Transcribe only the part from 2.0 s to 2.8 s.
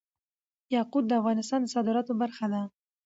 برخه ده.